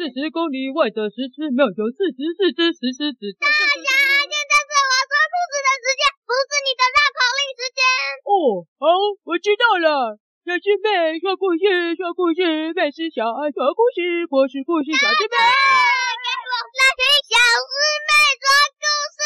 [0.00, 3.20] 四十公里外的石狮庙有四十四只石狮子。
[3.36, 7.84] 大侠，现在是我说兔子的时间，不是你的绕口令时间。
[8.24, 8.88] 哦，好，
[9.28, 10.16] 我知道了。
[10.48, 15.36] 小师妹说故事，说故事，妹是小爱说故事，我是故事小师妹。
[15.36, 17.76] 给我来听小师
[18.08, 18.10] 妹
[18.40, 18.48] 说
[18.80, 19.20] 故事。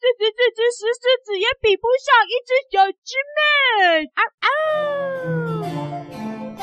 [0.00, 4.08] 四十四只石狮子也比不上一只小师妹。
[4.16, 4.48] 啊啊！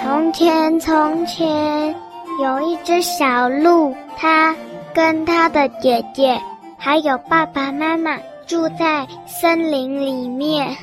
[0.02, 1.94] 从前从前
[2.42, 4.56] 有一只小鹿，它
[4.96, 6.42] 跟它的姐姐
[6.76, 10.76] 还有爸爸妈妈住在森林里面。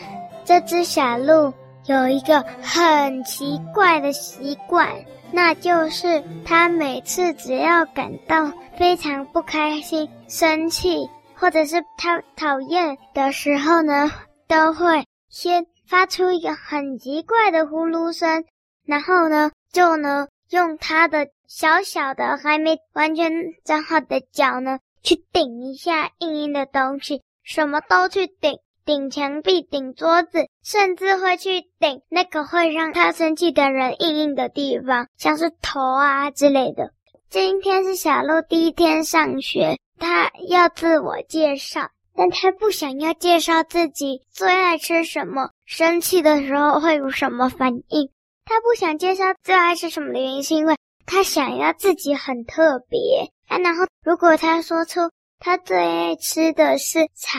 [0.45, 1.53] 这只小鹿
[1.87, 4.89] 有一个很奇怪的习惯，
[5.33, 14.09] 那就是它每次只要感到非常不开心、生气，或者是它讨厌的时候呢，
[14.47, 18.45] 都会先发出一个很奇怪的呼噜声。
[18.87, 23.31] 然后呢，就呢，用他的小小的还没完全
[23.65, 36.93] 长好的脚呢，去顶一下硬硬的东西，什么都去顶，顶墙壁、顶桌子，甚至会去顶那个会让他生气的人硬硬的地方，像是头啊之类的。
[37.29, 48.11] 今天是小鹿第一天上学，他要自我介绍，但他不想要介绍自己最爱吃什么，生气的时候会有什么反应。
[48.49, 53.59] 他不想介绍最爱吃什么的原因，是因为他想要自己很特别啊。
[53.59, 55.01] 然后，如果他说出
[55.39, 57.39] 他最爱吃的是草，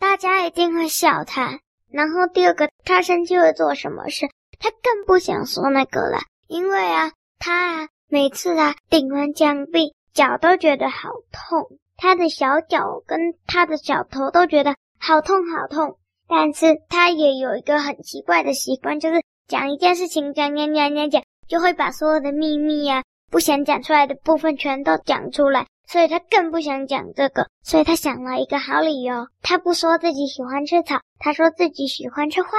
[0.00, 1.60] 大家一定会笑他。
[1.88, 4.26] 然后，第二个，他生气会做什么事？
[4.58, 15.98] 他更不想说那个了，因为啊，他啊，每次啊顶完墙壁，脚都觉得好痛，他的小脚跟他的小头都觉得好痛好痛。
[16.26, 19.22] 但是他也有一个很奇怪的习惯，就是。
[19.48, 29.26] 讲一件事情，讲讲讲讲讲，就会把所有的秘密呀、不想讲出来的部分全都讲出来，所以他更不想讲这个，所以他想了一个好理由。
[29.40, 32.50] 他不说自己喜欢吃草，他说自己喜欢吃花。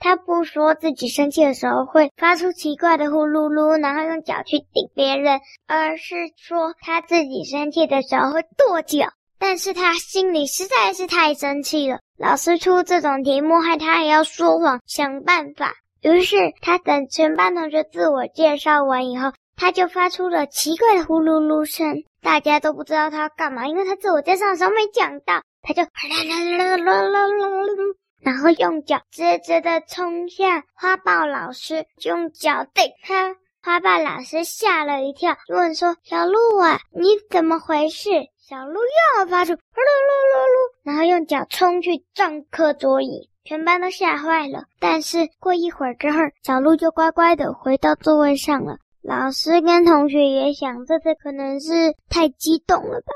[0.00, 9.06] 他不说自己生气的时候会发出奇怪的呼噜噜，然后用脚去顶别人，而是说他自己生气的时候会跺脚。
[9.38, 15.74] 但是他心里实在是太生气了，老师出这种题目，害他也要说谎，想办法。
[16.04, 22.04] 于是他等全班同学自我介绍完以后，他就发出了奇怪的呼噜噜声。
[22.20, 25.88] 大家都不知道他要干嘛，因为他自我介绍的时候没讲到，他就啦
[26.28, 33.36] 啦啦啦啦啦啦，然后用脚直直的冲向花豹老师，用脚顶他。
[33.62, 38.10] 花豹老师吓了一跳，就问说：“小鹿啊，你怎么回事？”
[38.46, 43.30] 小鹿又要发出呼噜噜噜噜，然后用脚冲去撞课桌椅。
[43.44, 48.78] 全班都吓坏了，但是过一会儿之后，小鹿就乖乖的回到座位上了。
[49.02, 53.12] 老师跟同学也想，这次可能是太激动了吧。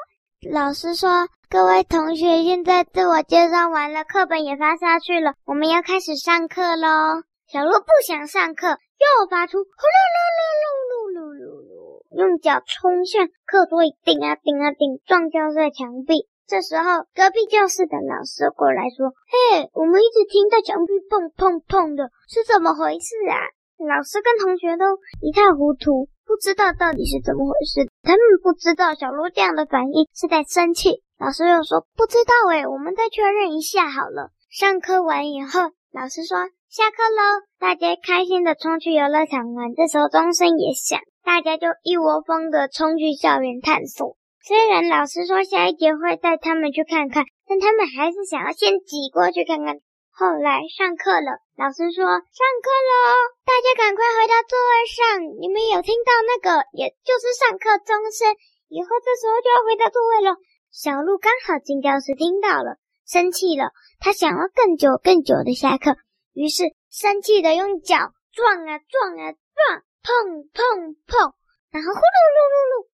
[0.53, 16.28] 老师说：“各位同学，现在自我介绍完了，课本也发下去了，我们要开始上课喽。”小鹿不想上课，又发出呼噜噜噜噜噜噜噜，用脚冲向课桌，顶啊顶啊顶，撞掉在墙壁。
[16.48, 19.12] 这时候，隔壁教室的老师过来说
[19.53, 23.36] ：“嘿，我们一直听到墙壁砰砰砰的，是怎么回事啊？”
[23.84, 27.92] 老师跟同学都一塌糊涂，不知道到底是怎么回事。
[28.03, 31.04] 他们不知道小鹿这样的反应是在生气。
[31.20, 39.75] 老师又说：“不知道诶，我们再确认一下好了。”上课完以后，老师说：“下课喽！”大家开心的冲去游乐场玩。
[39.76, 44.16] 这时候钟声也响，大家就一窝蜂的冲去校园探索。
[44.48, 49.76] 虽然老师说下一节会带他们去看看，但他们还是想要先挤过去看看。
[50.09, 52.97] 后来上课了，老师说上课喽，
[53.44, 55.20] 大家赶快回到座位上。
[55.36, 58.32] 你们有听到那个，也就是上课钟声，
[58.72, 60.41] 以后这时候就要回到座位了。
[60.72, 65.92] 小鹿刚好进教室听到了，生气了，他想要更久更久的下课，
[66.32, 71.36] 于是生气的用脚撞啊撞啊撞，碰碰碰，
[71.69, 72.88] 然后呼噜噜噜噜。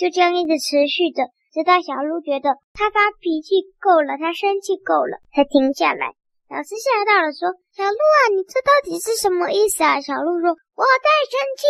[0.00, 6.16] 就这样一直持续着，直到小鹿觉得他发脾气够了，他生气够了，才停下来。
[6.48, 11.68] 老师吓到了，说：“小鹿啊，你这到底是什么意思啊？”小鹿说：“我在生气。”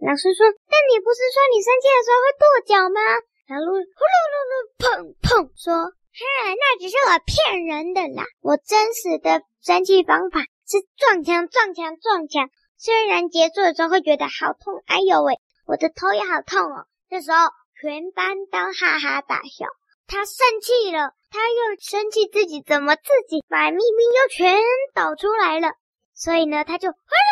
[0.00, 2.98] 老师说：“但你不是说你生气的时候会跺脚吗？”
[3.44, 4.88] 小鹿呼噜噜噜砰
[5.20, 12.48] 砰说：“嗨，那只是我骗人的啦，我真实的生气方法是撞墙撞墙撞墙。
[12.80, 15.36] 虽然结束的时候会觉得好痛，哎呦喂！”
[15.68, 16.86] 我的头也好痛哦！
[17.10, 17.38] 这时候
[17.80, 19.66] 全班都哈哈大笑。
[20.06, 24.56] 他生气了，他又生气自己怎么自己把秘密又全
[24.94, 25.72] 抖出来了。
[26.14, 27.28] 所以呢，他就呼噜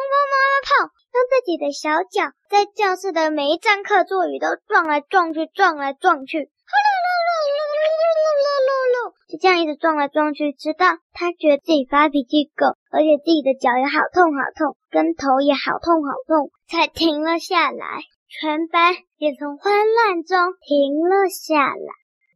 [1.49, 18.01] 己的小脚在教室的每一张课桌椅都撞来撞去，撞来撞去，噜噜噜噜噜噜噜噜，就这样一直撞来撞去，直到他觉得自己发脾气够，而且自己的脚也好痛好痛，跟头也好痛好痛，才停了下来。
[18.29, 21.93] 全班也从慌乱中停了下来。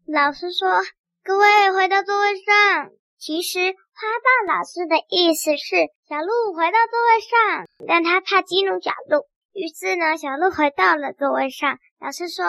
[0.07, 0.81] 老师说
[1.23, 2.89] ：“各位回到座位上。”
[3.19, 5.75] 其实花豹老师的意思是
[6.09, 11.77] 小鹿回到座位上，但他怕激怒小鹿，于是呢，小鹿回到了座位上。
[12.01, 12.43] 老师说：“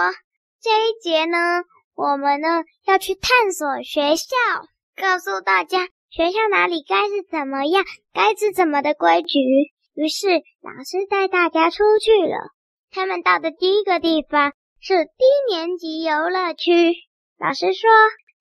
[0.61, 1.39] 这一节呢，
[1.95, 4.35] 我们呢要去探索学校，
[4.97, 9.39] 告诉大家学校哪里该是怎么样，该是怎么的规矩。”
[9.95, 10.27] 于是
[10.77, 12.37] 老师带大家出去了。
[12.91, 16.73] 他们到的第一个地方是低年级游乐区。
[17.39, 17.91] 老师说。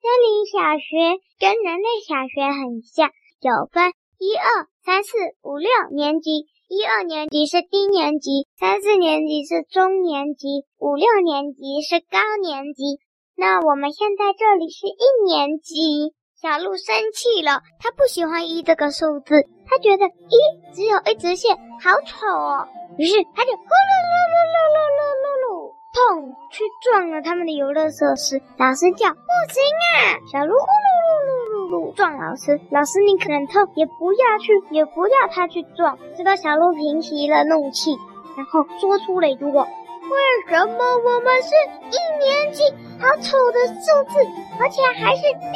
[0.04, 3.08] 森林小学跟人类小学很像，
[3.40, 13.00] 有分一二三四五六年级，一二年级是低年级，三四年级是中年级，五六年级是高年级。
[13.38, 16.12] 那我们现在这里是一年级。
[16.44, 22.68] 小鹿生气了他不喜欢一这个数字他觉得一只有一直线好丑哦。
[22.98, 28.42] 于是他就呼噜噜噜噜噜噜噜噜砰去撞了他们的游乐设施。
[28.58, 29.64] 老师叫不行
[29.96, 30.20] 啊。
[30.30, 37.96] 小鹿呼噜噜噜噜噜撞老师老师你可能痛也不要去也不要他去撞直到小鹿平息了怒气
[38.36, 40.18] 然后说出了一句话为
[40.50, 41.56] 什么我们是
[41.88, 42.64] 一年级
[43.00, 45.56] 好丑的数字而且还是低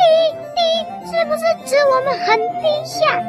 [0.55, 0.59] 低，
[1.05, 3.21] 是不是指我们很低下？